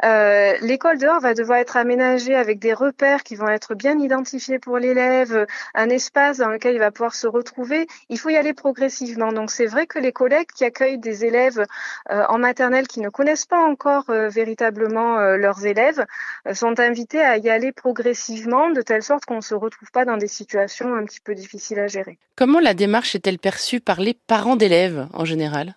Euh, 0.03 0.53
L'école 0.61 0.97
dehors 0.97 1.21
va 1.21 1.33
devoir 1.33 1.59
être 1.59 1.77
aménagée 1.77 2.35
avec 2.35 2.59
des 2.59 2.73
repères 2.73 3.23
qui 3.23 3.35
vont 3.35 3.47
être 3.47 3.73
bien 3.73 3.97
identifiés 3.99 4.59
pour 4.59 4.77
l'élève, 4.79 5.45
un 5.75 5.89
espace 5.89 6.39
dans 6.39 6.49
lequel 6.49 6.75
il 6.75 6.79
va 6.79 6.91
pouvoir 6.91 7.15
se 7.15 7.27
retrouver. 7.27 7.87
Il 8.09 8.19
faut 8.19 8.29
y 8.29 8.35
aller 8.35 8.53
progressivement. 8.53 9.31
Donc 9.31 9.49
c'est 9.49 9.65
vrai 9.65 9.87
que 9.87 9.97
les 9.97 10.11
collègues 10.11 10.49
qui 10.53 10.65
accueillent 10.65 10.99
des 10.99 11.23
élèves 11.23 11.65
euh, 12.11 12.25
en 12.27 12.37
maternelle 12.37 12.87
qui 12.87 12.99
ne 12.99 13.09
connaissent 13.09 13.45
pas 13.45 13.61
encore 13.61 14.09
euh, 14.09 14.27
véritablement 14.27 15.19
euh, 15.19 15.37
leurs 15.37 15.65
élèves 15.65 16.05
sont 16.53 16.79
invités 16.79 17.21
à 17.21 17.37
y 17.37 17.49
aller 17.49 17.71
progressivement 17.71 18.69
de 18.71 18.81
telle 18.81 19.03
sorte 19.03 19.20
qu'on 19.25 19.37
ne 19.37 19.41
se 19.41 19.55
retrouve 19.55 19.91
pas 19.91 20.05
dans 20.05 20.17
des 20.17 20.27
situations 20.27 20.93
un 20.95 21.05
petit 21.05 21.21
peu 21.21 21.35
difficiles 21.35 21.79
à 21.79 21.87
gérer. 21.87 22.17
Comment 22.35 22.59
la 22.59 22.73
démarche 22.73 23.15
est-elle 23.15 23.39
perçue 23.39 23.79
par 23.79 23.99
les 23.99 24.13
parents 24.13 24.55
d'élèves 24.55 25.07
en 25.13 25.25
général? 25.25 25.75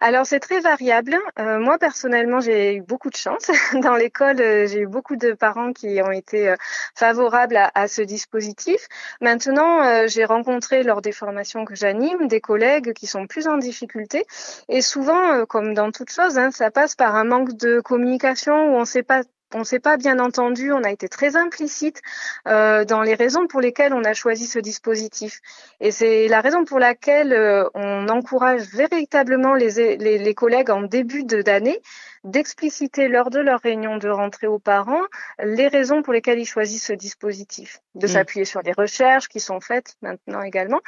Alors 0.00 0.26
c'est 0.26 0.40
très 0.40 0.60
variable. 0.60 1.18
Euh, 1.38 1.58
moi 1.58 1.78
personnellement 1.78 2.40
j'ai 2.40 2.76
eu 2.76 2.82
beaucoup 2.82 3.10
de 3.10 3.16
chance. 3.16 3.50
Dans 3.74 3.94
l'école 3.94 4.40
euh, 4.40 4.66
j'ai 4.66 4.80
eu 4.80 4.86
beaucoup 4.86 5.16
de 5.16 5.32
parents 5.32 5.72
qui 5.72 6.00
ont 6.02 6.12
été 6.12 6.48
euh, 6.48 6.56
favorables 6.94 7.58
à, 7.74 7.88
ce 7.88 8.02
dispositif. 8.02 8.86
Maintenant 9.20 10.06
j'ai 10.06 10.24
rencontré 10.24 10.82
lors 10.82 11.02
des 11.02 11.12
formations 11.12 11.64
que 11.64 11.74
j'anime 11.74 12.28
des 12.28 12.40
collègues 12.40 12.92
qui 12.92 13.06
sont 13.06 13.26
plus 13.26 13.48
en 13.48 13.56
difficulté 13.58 14.24
et 14.68 14.82
souvent 14.82 15.44
comme 15.46 15.74
dans 15.74 15.90
toute 15.90 16.10
chose 16.10 16.38
hein, 16.38 16.50
ça 16.50 16.70
passe 16.70 16.94
par 16.94 17.14
un 17.14 17.24
manque 17.24 17.56
de 17.56 17.80
communication 17.80 18.72
où 18.72 18.76
on 18.76 18.80
ne 18.80 18.84
sait 18.84 19.02
pas 19.02 19.22
on 19.54 19.60
ne 19.60 19.64
s'est 19.64 19.80
pas 19.80 19.96
bien 19.96 20.18
entendu, 20.18 20.72
on 20.72 20.82
a 20.82 20.90
été 20.90 21.08
très 21.08 21.36
implicite 21.36 22.02
euh, 22.48 22.84
dans 22.84 23.02
les 23.02 23.14
raisons 23.14 23.46
pour 23.46 23.60
lesquelles 23.60 23.92
on 23.92 24.04
a 24.04 24.12
choisi 24.12 24.46
ce 24.46 24.58
dispositif. 24.58 25.40
Et 25.80 25.90
c'est 25.90 26.28
la 26.28 26.40
raison 26.40 26.64
pour 26.64 26.78
laquelle 26.78 27.32
euh, 27.32 27.68
on 27.74 28.08
encourage 28.08 28.62
véritablement 28.72 29.54
les, 29.54 30.34
collègues 30.34 30.70
en 30.70 30.82
début 30.82 31.24
d'année 31.24 31.80
d'expliciter 32.24 33.08
lors 33.08 33.30
de 33.30 33.40
leur 33.40 33.60
réunion 33.60 33.96
de 33.98 34.08
rentrée 34.08 34.46
aux 34.46 34.58
parents 34.58 35.02
les 35.42 35.68
raisons 35.68 36.02
pour 36.02 36.12
lesquelles 36.12 36.38
ils 36.38 36.46
choisissent 36.46 36.86
ce 36.86 36.92
dispositif, 36.92 37.80
de 37.94 38.06
mm. 38.06 38.10
s'appuyer 38.10 38.44
sur 38.44 38.62
les 38.62 38.72
recherches 38.72 39.28
qui 39.28 39.40
sont 39.40 39.60
faites 39.60 39.96
maintenant 40.02 40.42
également, 40.42 40.80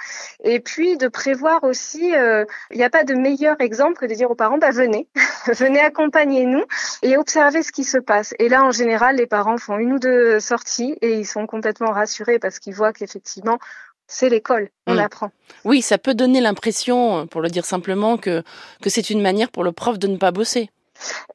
et 0.44 0.60
puis 0.60 0.96
de 0.96 1.08
prévoir 1.08 1.64
aussi, 1.64 2.14
euh, 2.14 2.44
il 2.70 2.78
n'y 2.78 2.84
a 2.84 2.90
pas 2.90 3.04
de 3.04 3.14
meilleur 3.14 3.60
exemple 3.60 3.98
que 3.98 4.06
de 4.06 4.14
dire 4.14 4.30
aux 4.30 4.34
parents, 4.34 4.58
bah, 4.58 4.70
venez, 4.70 5.08
venez 5.48 5.80
accompagner 5.80 6.44
nous 6.44 6.64
et 7.02 7.16
observez 7.16 7.62
ce 7.62 7.72
qui 7.72 7.84
se 7.84 7.98
passe. 7.98 8.34
Et 8.38 8.48
là, 8.48 8.64
en 8.64 8.70
général, 8.70 9.16
les 9.16 9.26
parents 9.26 9.58
font 9.58 9.78
une 9.78 9.94
ou 9.94 9.98
deux 9.98 10.40
sorties 10.40 10.96
et 11.00 11.14
ils 11.14 11.26
sont 11.26 11.46
complètement 11.46 11.92
rassurés 11.92 12.38
parce 12.38 12.58
qu'ils 12.58 12.74
voient 12.74 12.92
qu'effectivement, 12.92 13.58
c'est 14.06 14.30
l'école, 14.30 14.70
on 14.86 14.94
mm. 14.94 14.98
apprend. 14.98 15.30
Oui, 15.64 15.82
ça 15.82 15.98
peut 15.98 16.14
donner 16.14 16.40
l'impression, 16.40 17.26
pour 17.26 17.42
le 17.42 17.50
dire 17.50 17.64
simplement, 17.64 18.16
que, 18.16 18.42
que 18.82 18.90
c'est 18.90 19.10
une 19.10 19.20
manière 19.20 19.50
pour 19.50 19.64
le 19.64 19.72
prof 19.72 19.98
de 19.98 20.06
ne 20.06 20.16
pas 20.16 20.30
bosser. 20.30 20.70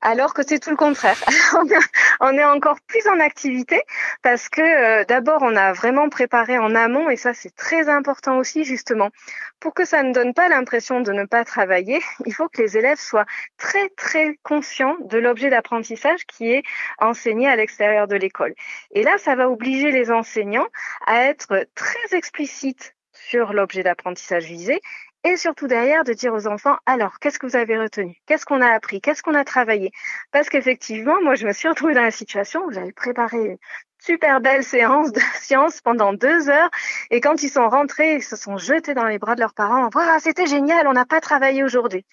Alors 0.02 0.34
que 0.34 0.42
c'est 0.46 0.60
tout 0.60 0.70
le 0.70 0.76
contraire. 0.76 1.18
on 2.20 2.38
est 2.38 2.44
encore 2.44 2.80
plus 2.88 3.08
en 3.08 3.20
activité 3.20 3.82
parce 4.22 4.50
que 4.50 4.62
euh, 4.62 5.06
d'abord 5.06 5.42
on 5.42 5.56
a 5.56 5.74
vraiment 5.74 6.10
préparé 6.10 6.58
en 6.58 6.76
amont 6.76 7.10
et 7.10 7.16
ça 7.16 7.34
c'est 7.34 7.56
très 7.56 7.90
important 7.90 8.38
aussi 8.38 8.64
justement. 8.64 9.10
Pour 9.60 9.74
que 9.74 9.86
ça 9.86 10.04
ne 10.04 10.14
donne 10.14 10.34
pas 10.34 10.50
l'impression 10.50 11.02
de 11.02 11.12
ne 11.12 11.26
pas 11.26 11.46
travailler, 11.46 12.02
il 12.26 12.34
faut 12.34 12.50
que 12.50 12.62
les 12.62 12.78
élèves 12.78 13.00
soient 13.00 13.26
très 13.58 13.90
très 13.90 14.38
conscients 14.44 14.98
de 15.02 15.18
l'objet 15.18 15.50
d'apprentissage 15.50 16.26
qui 16.26 16.52
est 16.52 16.64
enseigné 17.00 17.48
à 17.48 17.56
l'extérieur 17.56 18.08
de 18.08 18.16
l'école. 18.16 18.54
Et 18.92 19.04
là, 19.04 19.18
ça 19.18 19.36
va 19.36 19.50
obliger 19.50 19.92
les 19.92 20.12
enseignants 20.12 20.68
à 21.06 21.24
être 21.24 21.68
très 21.76 22.18
explicites 22.18 22.96
sur 23.14 23.54
l'objet 23.54 23.84
d'apprentissage 23.84 24.46
visé 24.46 24.82
et 25.24 25.38
surtout 25.38 25.68
derrière 25.68 26.04
de 26.04 26.14
dire 26.14 26.34
aux 26.34 26.48
enfants 26.48 26.78
alors 26.86 27.20
qu'est-ce 27.20 27.40
que 27.40 27.48
vous 27.48 27.56
avez 27.56 27.78
retenu? 27.78 28.16
Qu'est-ce 28.26 28.46
qu'on 28.46 28.62
a 28.62 28.70
appris? 28.70 29.02
Qu'est-ce 29.02 29.24
qu'on 29.24 29.36
a 29.36 29.44
travaillé? 29.44 29.92
Parce 30.32 30.50
qu'effectivement, 30.50 31.22
moi 31.22 31.36
je 31.36 31.46
me 31.48 31.54
suis 31.54 31.68
retrouvée 31.68 31.94
dans 31.94 32.02
la 32.02 32.12
situation 32.12 32.64
où 32.66 32.72
j'avais 32.72 32.92
préparé 32.92 33.38
une 33.38 33.58
super 34.00 34.42
belle 34.42 34.64
séance 34.64 35.12
de 35.12 35.22
sciences 35.36 35.82
pendant 35.82 36.14
deux 36.14 36.50
heures. 36.50 36.70
Et 37.10 37.22
quand 37.22 37.44
ils 37.44 37.50
sont 37.50 37.70
rentrés, 37.70 38.16
ils 38.16 38.24
se 38.24 38.36
sont 38.36 38.58
jetés 38.58 38.94
dans 38.94 39.06
les 39.06 39.18
bras 39.18 39.36
de 39.36 39.40
leurs 39.40 39.54
parents. 39.54 39.90
Voilà, 39.92 40.20
c'était 40.20 40.48
génial, 40.48 40.88
on 40.88 40.94
n'a 40.94 41.06
pas 41.06 41.22
travaillé 41.22 41.64
aujourd'hui. 41.64 42.06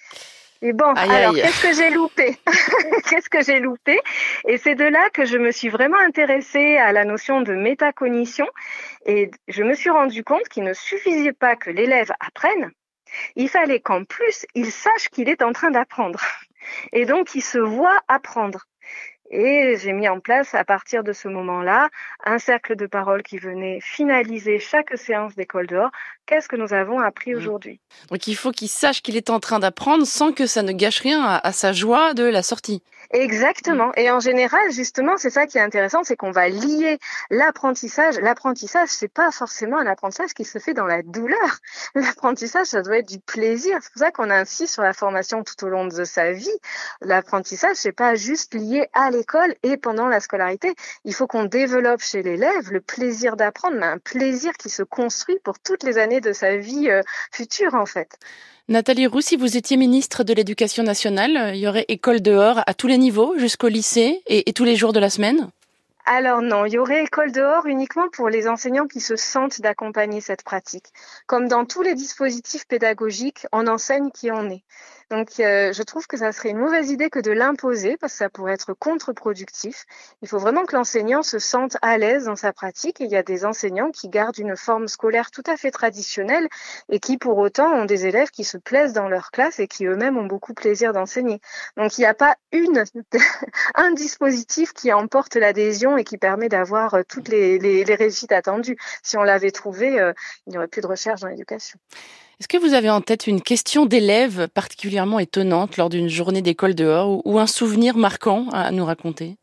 Et 0.63 0.75
bon, 0.75 0.93
alors 0.93 1.35
qu'est-ce 1.35 1.63
que 1.63 1.73
j'ai 1.73 1.89
loupé? 1.89 2.37
Qu'est-ce 3.09 3.31
que 3.31 3.43
j'ai 3.43 3.61
loupé? 3.61 3.99
Et 4.47 4.59
c'est 4.59 4.75
de 4.75 4.85
là 4.85 5.09
que 5.09 5.25
je 5.25 5.39
me 5.39 5.53
suis 5.53 5.71
vraiment 5.71 5.97
intéressée 5.97 6.77
à 6.77 6.93
la 6.93 7.07
notion 7.07 7.41
de 7.41 7.55
métacognition. 7.55 8.47
Et 9.07 9.31
je 9.49 9.63
me 9.63 9.73
suis 9.73 9.89
rendu 9.89 10.23
compte 10.23 10.47
qu'il 10.51 10.65
ne 10.65 10.75
suffisait 10.75 11.33
pas 11.33 11.57
que 11.57 11.71
l'élève 11.71 12.13
apprenne, 12.21 12.73
il 13.37 13.49
fallait 13.49 13.81
qu'en 13.81 14.05
plus, 14.05 14.47
il 14.55 14.71
sache 14.71 15.09
qu'il 15.11 15.29
est 15.29 15.43
en 15.43 15.53
train 15.53 15.71
d'apprendre. 15.71 16.21
Et 16.93 17.07
donc, 17.07 17.35
il 17.35 17.43
se 17.43 17.59
voit 17.59 18.01
apprendre. 18.09 18.67
Et 19.31 19.77
j'ai 19.79 19.93
mis 19.93 20.09
en 20.09 20.19
place, 20.19 20.57
à 20.57 20.65
partir 20.65 21.05
de 21.05 21.13
ce 21.13 21.29
moment-là, 21.29 21.89
un 22.25 22.39
cercle 22.39 22.75
de 22.75 22.87
parole 22.87 23.23
qui 23.23 23.39
venait 23.39 23.79
finaliser 23.81 24.59
chaque 24.59 24.99
séance 24.99 25.37
d'école 25.37 25.69
dehors. 25.69 25.91
Qu'est-ce 26.27 26.49
que 26.49 26.57
nous 26.57 26.75
avons 26.75 26.99
appris 26.99 27.33
mmh. 27.33 27.37
aujourd'hui? 27.37 27.81
Donc 28.11 28.27
il 28.27 28.35
faut 28.35 28.51
qu'il 28.51 28.69
sache 28.69 29.03
qu'il 29.03 29.17
est 29.17 29.31
en 29.31 29.39
train 29.39 29.61
d'apprendre 29.61 30.05
sans 30.05 30.33
que 30.33 30.47
ça 30.47 30.63
ne 30.63 30.73
gâche 30.73 30.99
rien 31.01 31.23
à, 31.23 31.53
sa 31.53 31.73
joie 31.73 32.13
de 32.13 32.25
la 32.25 32.43
sortie. 32.43 32.83
Exactement. 33.13 33.91
Et 33.97 34.09
en 34.09 34.21
général, 34.21 34.71
justement, 34.71 35.17
c'est 35.17 35.31
ça 35.31 35.47
qui 35.47 35.59
est 35.59 35.61
intéressant, 35.61 36.05
c'est 36.05 36.15
qu'on 36.15 36.31
va 36.31 36.49
lier 36.49 36.99
l'apprentissage. 37.31 38.21
L'apprentissage, 38.21 38.89
c'est 38.89 39.09
pas 39.13 39.33
forcément 39.33 39.79
un 39.79 39.87
apprentissage 39.87 40.33
qui 40.33 40.45
se 40.45 40.59
fait 40.61 40.75
dans 40.75 40.87
la 40.87 41.03
douleur. 41.03 41.59
L'apprentissage, 41.97 42.69
ça 42.69 42.83
doit 42.83 42.99
être 42.99 43.09
du 43.09 43.19
plaisir. 43.19 43.79
C'est 43.83 43.93
pour 43.93 44.01
ça 44.01 44.11
qu'on 44.13 44.31
insiste 44.31 44.75
sur 44.75 44.85
la 44.85 44.93
formation 44.93 45.43
tout 45.43 45.65
au 45.65 45.69
long 45.69 45.89
de 45.89 46.05
sa 46.05 46.31
vie. 46.31 46.49
L'apprentissage, 47.01 47.77
c'est 47.77 47.91
pas 47.91 48.15
juste 48.15 48.55
lié 48.55 48.87
à 48.93 49.11
l'école 49.11 49.57
et 49.65 49.77
pendant 49.77 50.07
la 50.07 50.21
scolarité. 50.21 50.73
Il 51.05 51.13
faut 51.13 51.27
qu'on 51.27 51.45
développe 51.45 52.03
chez 52.03 52.23
l'élève 52.23 52.71
le 52.71 52.81
plaisir 52.81 53.35
d'apprendre, 53.35 53.77
mais 53.77 53.87
un 53.87 53.99
plaisir 53.99 54.53
qui 54.53 54.71
se 54.71 54.85
construit 54.85 55.41
pour 55.43 55.59
toutes 55.59 55.83
les 55.83 55.99
années 55.99 56.21
de 56.21 56.33
sa 56.33 56.57
vie 56.57 56.89
euh, 56.89 57.03
future, 57.33 57.75
en 57.75 57.87
fait. 57.87 58.19
Nathalie 58.71 59.09
Roux, 59.09 59.21
si 59.21 59.37
vous 59.37 59.57
étiez 59.57 59.77
ministre 59.77 60.23
de 60.23 60.33
l'Éducation 60.33 60.85
nationale, 60.85 61.37
euh, 61.37 61.55
il 61.55 61.59
y 61.59 61.67
aurait 61.67 61.87
école 61.89 62.23
dehors 62.23 62.61
à 62.69 62.73
tous 62.73 62.87
les 62.87 62.99
niveaux, 62.99 63.37
jusqu'au 63.37 63.67
lycée 63.67 64.23
et, 64.29 64.53
tous 64.53 64.63
les 64.63 64.77
jours 64.77 64.93
de 64.93 65.01
la 65.01 65.11
semaine? 65.11 65.51
Alors 66.07 66.41
non, 66.41 66.65
il 66.67 66.75
y 66.75 66.79
aurait 66.79 67.03
école 67.03 67.33
dehors 67.33 67.67
uniquement 67.67 68.09
pour 68.13 68.29
les 68.29 68.47
enseignants 68.47 68.87
qui 68.87 69.01
se 69.01 69.17
sentent 69.17 69.61
d'accompagner 69.61 70.21
cette 70.21 70.45
pratique. 70.45 70.87
Comme 71.27 71.49
dans 71.49 71.65
tous 71.65 71.83
les 71.83 71.97
dispositifs 71.97 72.65
pédagogiques, 72.69 73.45
on 73.51 73.67
enseigne 73.67 74.13
qui 74.13 74.31
on 74.31 74.49
est. 74.49 74.63
Donc, 75.11 75.41
euh, 75.41 75.73
je 75.73 75.83
trouve 75.83 76.07
que 76.07 76.17
ça 76.17 76.31
serait 76.31 76.51
une 76.51 76.59
mauvaise 76.59 76.91
idée 76.91 77.11
que 77.11 77.19
de 77.19 77.33
l'imposer 77.33 77.97
parce 77.97 78.13
que 78.13 78.19
ça 78.19 78.31
pourrait 78.31 78.53
être 78.53 78.75
contre-productif. 78.75 79.85
Il 80.23 80.29
faut 80.29 80.39
vraiment 80.39 80.65
que 80.65 80.77
l'enseignant 80.77 81.25
se 81.25 81.41
sente 81.41 81.77
à 81.83 81.99
l'aise 81.99 82.27
dans 82.27 82.37
sa 82.37 82.53
pratique. 82.53 83.01
il 83.01 83.11
y 83.11 83.17
a 83.17 83.25
des 83.25 83.45
enseignants 83.45 83.91
qui 83.91 84.09
gardent 84.09 84.39
une 84.39 84.57
forme 84.57 84.87
scolaire 84.87 85.33
tout 85.33 85.43
à 85.47 85.57
fait 85.57 85.73
traditionnelle 85.73 86.49
et 86.91 87.01
qui, 87.01 87.19
pour 87.19 87.39
autant, 87.39 87.73
ont 87.73 87.87
des 87.87 88.07
élèves 88.07 88.31
qui 88.31 88.45
se 88.45 88.57
plaisent 88.57 88.93
dans 88.93 89.09
leur 89.09 89.33
classe 89.33 89.59
et 89.59 89.67
qui 89.67 89.85
eux-mêmes 89.85 90.17
ont 90.17 90.27
beaucoup 90.27 90.55
plaisir 90.55 90.93
d'enseigner. 90.93 91.41
Donc, 91.77 91.99
il 91.99 92.03
n'y 92.03 92.07
a 92.07 92.15
pas 92.15 92.37
une, 92.53 92.85
un 93.75 93.91
dispositif 93.93 94.73
qui 94.73 94.93
emporte 94.93 95.35
l'adhésion 95.35 95.97
et 95.97 96.05
qui 96.05 96.19
permet 96.19 96.49
d'avoir 96.49 96.95
euh, 96.95 97.03
toutes 97.09 97.29
les, 97.29 97.59
les, 97.59 97.85
les, 97.85 97.95
réussites 97.97 98.31
attendues. 98.33 98.77
Si 99.03 99.17
on 99.17 99.25
l'avait 99.25 99.51
trouvé, 99.51 99.99
euh, 99.99 100.13
il 100.47 100.51
n'y 100.51 100.57
aurait 100.57 100.69
plus 100.69 100.83
de 100.83 100.87
recherche 100.87 101.21
dans 101.21 101.29
l'éducation. 101.29 101.81
Est-ce 102.41 102.49
que 102.49 102.57
vous 102.57 102.73
avez 102.73 102.89
en 102.89 103.03
tête 103.03 103.27
une 103.27 103.43
question 103.43 103.85
d'élève 103.85 104.49
particulièrement 104.49 105.19
étonnante 105.19 105.77
lors 105.77 105.91
d'une 105.91 106.09
journée 106.09 106.41
d'école 106.41 106.75
dehors 106.75 107.21
ou 107.27 107.39
un 107.39 107.47
souvenir 107.47 107.99
marquant 107.99 108.49
à 108.51 108.71
nous 108.71 108.87
raconter? 108.87 109.37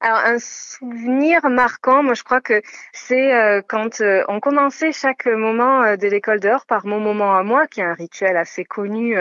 Alors 0.00 0.18
un 0.18 0.38
souvenir 0.38 1.48
marquant, 1.50 2.04
moi 2.04 2.14
je 2.14 2.22
crois 2.22 2.40
que 2.40 2.62
c'est 2.92 3.34
euh, 3.34 3.62
quand 3.66 4.00
euh, 4.00 4.22
on 4.28 4.38
commençait 4.38 4.92
chaque 4.92 5.26
moment 5.26 5.82
euh, 5.82 5.96
de 5.96 6.06
l'école 6.06 6.38
dehors 6.38 6.66
par 6.66 6.86
mon 6.86 7.00
moment 7.00 7.36
à 7.36 7.42
moi, 7.42 7.66
qui 7.66 7.80
est 7.80 7.84
un 7.84 7.94
rituel 7.94 8.36
assez 8.36 8.64
connu 8.64 9.16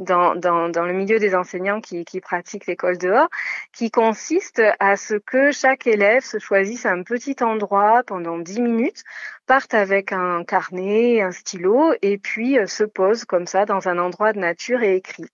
dans, 0.00 0.34
le 0.34 0.92
milieu 0.92 1.20
des 1.20 1.36
enseignants 1.36 1.80
qui, 1.80 2.04
qui 2.04 2.20
pratiquent 2.20 2.66
l'école 2.66 2.98
dehors, 2.98 3.28
qui 3.72 3.92
consiste 3.92 4.60
à 4.80 4.96
ce 4.96 5.14
que 5.14 5.52
chaque 5.52 5.86
élève 5.86 6.22
se 6.22 6.38
choisisse 6.38 6.86
un 6.86 7.02
petit 7.04 7.36
endroit 7.42 8.02
pendant 8.04 8.38
dix 8.38 8.60
minutes, 8.60 9.04
parte 9.46 9.74
avec 9.74 10.12
un 10.12 10.42
carnet, 10.42 11.22
un 11.22 11.30
stylo, 11.30 11.92
et 12.02 12.18
puis 12.18 12.58
se 12.66 12.82
pose 12.82 13.24
comme 13.24 13.46
ça 13.46 13.64
dans 13.64 13.86
un 13.88 13.98
endroit 13.98 14.32
de 14.32 14.40
nature 14.40 14.82
et 14.82 14.96
écrit 14.96 15.26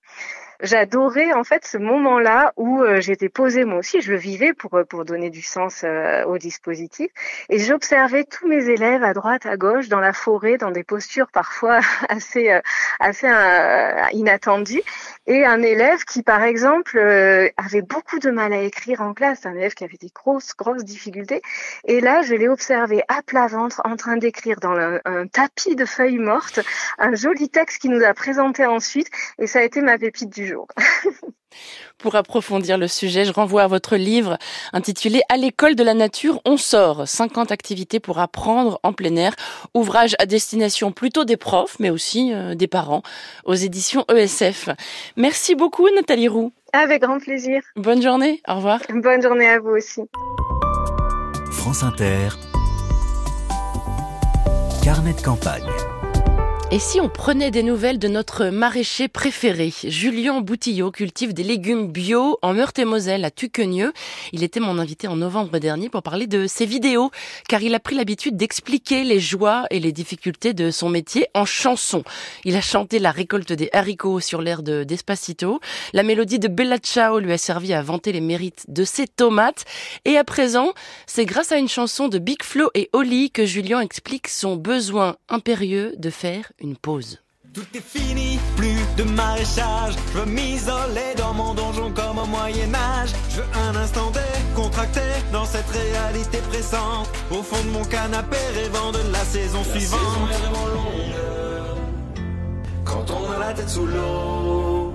j'adorais 0.63 1.33
en 1.33 1.45
fait 1.45 1.67
ce 1.67 1.77
moment-là 1.77 2.53
où 2.57 2.83
euh, 2.83 3.01
j'étais 3.01 3.29
posée 3.29 3.65
moi 3.65 3.79
aussi, 3.79 4.01
je 4.01 4.13
le 4.13 4.19
vivais 4.19 4.53
pour 4.53 4.75
euh, 4.75 4.85
pour 4.85 5.05
donner 5.05 5.29
du 5.29 5.43
sens 5.43 5.83
euh, 5.85 6.25
au 6.25 6.39
dispositif. 6.39 7.11
Et 7.49 7.59
j'observais 7.59 8.25
tous 8.25 8.47
mes 8.49 8.69
élèves 8.69 9.03
à 9.03 9.13
droite, 9.13 9.45
à 9.45 9.57
gauche, 9.57 9.89
dans 9.89 10.01
la 10.01 10.13
forêt, 10.13 10.57
dans 10.57 10.71
des 10.71 10.85
postures 10.85 11.29
parfois 11.33 11.81
assez 12.09 12.51
assez 13.01 13.29
inattendues. 14.13 14.83
Et 15.27 15.45
un 15.45 15.63
élève 15.63 16.05
qui 16.05 16.23
par 16.23 16.43
exemple 16.43 16.99
avait 17.57 17.83
beaucoup 17.83 18.19
de 18.19 18.31
mal 18.31 18.53
à 18.53 18.63
écrire 18.63 19.03
en 19.03 19.15
classe, 19.15 19.47
un 19.47 19.55
élève 19.55 19.75
qui 19.75 19.85
avait 19.85 19.99
des 20.01 20.11
grosses 20.15 20.55
grosses 20.57 20.85
difficultés. 20.85 21.43
Et 21.85 22.01
là 22.01 22.23
je 22.23 22.35
l'ai 22.35 22.49
observé 22.49 23.03
à 23.09 23.23
plat 23.23 23.47
ventre 23.49 23.81
en 23.85 23.97
train 23.97 24.17
d'écrire 24.17 24.59
dans 24.61 24.77
un 25.05 25.27
tapis 25.27 25.77
de 25.77 25.85
feuilles 25.85 26.19
mortes 26.19 26.61
un 26.99 27.15
joli 27.15 27.49
texte 27.49 27.81
qu'il 27.81 27.91
nous 27.91 28.05
a 28.05 28.15
présenté 28.15 28.65
ensuite. 28.65 29.11
Et 29.39 29.47
ça 29.47 29.61
a 29.61 29.63
été 29.63 29.83
ma 29.83 29.99
pépite 29.99 30.31
du 30.31 30.47
jour. 30.47 30.52
Pour 31.99 32.17
approfondir 32.17 32.79
le 32.79 32.89
sujet, 32.89 33.25
je 33.25 33.33
renvoie 33.33 33.63
à 33.63 33.67
votre 33.67 33.97
livre 33.97 34.39
intitulé 34.73 35.23
À 35.29 35.37
l'école 35.37 35.75
de 35.75 35.85
la 35.85 35.95
nature, 35.95 36.41
on 36.45 36.57
sort 36.57 37.07
50 37.07 37.53
activités 37.53 38.01
pour 38.01 38.19
apprendre 38.19 38.81
en 38.83 38.93
plein 38.93 39.15
air, 39.17 39.35
ouvrage 39.75 40.17
à 40.19 40.27
destination 40.27 40.93
plutôt 40.93 41.25
des 41.25 41.37
profs, 41.37 41.79
mais 41.79 41.91
aussi 41.91 42.33
euh, 42.33 42.55
des 42.55 42.67
parents, 42.67 43.03
aux 43.45 43.55
éditions 43.55 44.05
ESF. 44.13 44.71
Merci 45.17 45.55
beaucoup 45.55 45.89
Nathalie 45.95 46.29
Roux. 46.29 46.53
Avec 46.73 47.03
grand 47.03 47.19
plaisir. 47.19 47.63
Bonne 47.77 48.03
journée, 48.03 48.41
au 48.49 48.55
revoir. 48.57 48.81
Bonne 48.89 49.23
journée 49.23 49.49
à 49.49 49.61
vous 49.61 49.71
aussi. 49.71 50.03
France 51.51 51.83
Inter. 51.83 52.31
Carnet 54.83 55.13
de 55.13 55.21
campagne. 55.21 55.71
Et 56.75 56.79
si 56.79 57.03
on 57.03 57.11
prenait 57.11 57.51
des 57.51 57.63
nouvelles 57.63 57.99
de 57.99 58.09
notre 58.09 58.47
maraîcher 58.47 59.07
préféré? 59.07 59.71
Julien 59.85 60.41
Boutillot 60.41 60.91
cultive 60.91 61.35
des 61.35 61.43
légumes 61.43 61.93
bio 61.93 62.39
en 62.41 62.55
Meurthe-et-Moselle 62.55 63.27
à 63.27 63.31
Tuquenieux. 63.31 63.93
Il 64.33 64.43
était 64.43 64.59
mon 64.59 64.79
invité 64.79 65.07
en 65.07 65.17
novembre 65.17 65.59
dernier 65.59 65.91
pour 65.91 66.03
parler 66.03 66.27
de 66.27 66.47
ses 66.47 66.65
vidéos, 66.65 67.11
car 67.47 67.61
il 67.61 67.75
a 67.75 67.79
pris 67.79 67.95
l'habitude 67.95 68.39
d'expliquer 68.39 69.05
les 69.05 69.21
joies 69.21 69.67
et 69.69 69.81
les 69.81 69.93
difficultés 69.93 70.55
de 70.55 70.71
son 70.71 70.89
métier 70.89 71.27
en 71.35 71.45
chansons. 71.45 72.05
Il 72.47 72.57
a 72.57 72.63
chanté 72.63 73.01
la 73.01 73.11
récolte 73.11 73.53
des 73.53 73.69
haricots 73.75 74.21
sur 74.21 74.41
l'air 74.41 74.63
de 74.63 74.83
Despacito. 74.83 75.61
La 75.93 76.03
mélodie 76.03 76.39
de 76.39 76.49
Bella 76.49 76.79
Ciao 76.79 77.19
lui 77.19 77.35
a 77.35 77.39
servi 77.39 77.75
à 77.75 77.83
vanter 77.83 78.13
les 78.13 78.23
mérites 78.23 78.65
de 78.69 78.85
ses 78.85 79.07
tomates. 79.07 79.67
Et 80.07 80.17
à 80.17 80.25
présent, 80.25 80.73
c'est 81.05 81.27
grâce 81.27 81.53
à 81.53 81.59
une 81.59 81.69
chanson 81.69 82.09
de 82.09 82.17
Big 82.17 82.43
Flo 82.43 82.71
et 82.73 82.89
Oli 82.95 83.31
que 83.31 83.45
Julien 83.45 83.81
explique 83.81 84.29
son 84.29 84.57
besoin 84.57 85.17
impérieux 85.29 85.93
de 85.99 86.09
faire 86.09 86.51
une 86.63 86.77
pause. 86.77 87.19
Tout 87.53 87.67
est 87.75 87.85
fini, 87.85 88.39
plus 88.57 88.79
de 88.97 89.03
maraîchage. 89.03 89.95
Je 90.13 90.19
veux 90.19 90.25
m'isoler 90.25 91.15
dans 91.19 91.35
mon 91.35 91.53
donjon 91.53 91.93
comme 91.93 92.19
au 92.19 92.27
Moyen-Âge. 92.27 93.11
Je 93.29 93.37
veux 93.37 93.47
un 93.69 93.77
instant 93.77 94.11
décontracté 94.11 95.01
dans 95.33 95.45
cette 95.45 95.69
réalité 95.69 96.39
pressante. 96.51 97.11
Au 97.31 97.43
fond 97.43 97.63
de 97.65 97.71
mon 97.71 97.85
canapé, 97.85 98.39
rêvant 98.55 98.93
de 98.93 99.01
la 99.13 99.19
saison 99.19 99.63
suivante. 99.65 100.01
Quand 102.85 103.05
on 103.11 103.31
a 103.33 103.39
la 103.39 103.53
tête 103.53 103.69
sous 103.69 103.87
l'eau, 103.87 104.95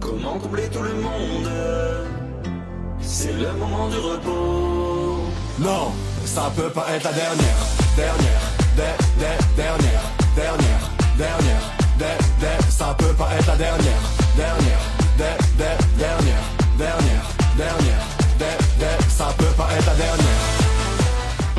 comment 0.00 0.38
combler 0.38 0.68
tout 0.70 0.82
le 0.82 0.94
monde? 0.94 1.50
C'est 3.00 3.34
le 3.34 3.52
moment 3.52 3.88
du 3.88 3.98
repos. 3.98 5.24
Non, 5.58 5.92
ça 6.24 6.50
peut 6.56 6.70
pas 6.70 6.86
être 6.94 7.04
la 7.04 7.12
dernière, 7.12 7.56
dernière, 7.96 9.38
dernière 9.56 10.13
dernière, 10.34 10.90
dernière, 11.16 11.70
dernière, 11.98 12.70
ça 12.70 12.94
peut 12.98 13.14
pas 13.14 13.30
être 13.38 13.46
la 13.46 13.56
dernière, 13.56 14.02
dernière, 14.36 14.80
dernière, 15.16 15.78
dernière. 15.96 16.54
dernière, 16.76 17.30
dernière, 17.56 18.06
dernière, 18.38 18.98
ça 19.08 19.26
peut 19.38 19.44
pas 19.56 19.68
être 19.76 19.86
la 19.86 19.94
dernière. 19.94 20.33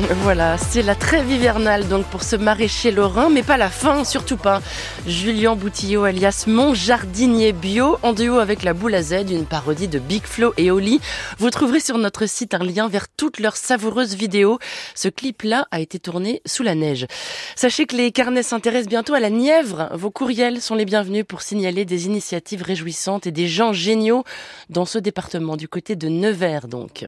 Voilà, 0.08 0.56
c'est 0.56 0.82
la 0.82 0.94
trêve 0.94 1.28
hivernale 1.28 1.88
donc 1.88 2.06
pour 2.06 2.22
ce 2.22 2.36
maraîcher 2.36 2.92
lorrain, 2.92 3.28
mais 3.28 3.42
pas 3.42 3.56
la 3.56 3.68
fin, 3.68 4.04
surtout 4.04 4.36
pas. 4.36 4.62
Julien 5.04 5.56
Boutillot 5.56 6.04
alias 6.04 6.44
Mon 6.46 6.74
Jardinier 6.74 7.52
Bio, 7.52 7.98
en 8.04 8.12
duo 8.12 8.38
avec 8.38 8.62
la 8.62 8.72
Boule 8.72 8.94
à 8.94 9.02
Z, 9.02 9.30
une 9.30 9.46
parodie 9.46 9.88
de 9.88 9.98
Big 9.98 10.22
Flo 10.22 10.54
et 10.58 10.70
Oli. 10.70 11.00
Vous 11.38 11.50
trouverez 11.50 11.80
sur 11.80 11.98
notre 11.98 12.26
site 12.26 12.54
un 12.54 12.62
lien 12.62 12.86
vers 12.86 13.08
toutes 13.08 13.40
leurs 13.40 13.56
savoureuses 13.56 14.14
vidéos. 14.14 14.60
Ce 14.94 15.08
clip-là 15.08 15.66
a 15.72 15.80
été 15.80 15.98
tourné 15.98 16.40
sous 16.46 16.62
la 16.62 16.76
neige. 16.76 17.08
Sachez 17.56 17.86
que 17.86 17.96
les 17.96 18.12
carnets 18.12 18.44
s'intéressent 18.44 18.88
bientôt 18.88 19.14
à 19.14 19.20
la 19.20 19.30
Nièvre. 19.30 19.88
Vos 19.92 20.12
courriels 20.12 20.60
sont 20.60 20.76
les 20.76 20.84
bienvenus 20.84 21.24
pour 21.26 21.42
signaler 21.42 21.84
des 21.84 22.06
initiatives 22.06 22.62
réjouissantes 22.62 23.26
et 23.26 23.32
des 23.32 23.48
gens 23.48 23.72
géniaux 23.72 24.22
dans 24.70 24.84
ce 24.84 24.98
département, 24.98 25.56
du 25.56 25.66
côté 25.66 25.96
de 25.96 26.08
Nevers 26.08 26.68
donc. 26.68 27.04